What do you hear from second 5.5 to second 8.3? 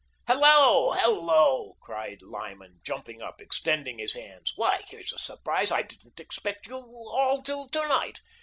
I didn't expect you all till to night.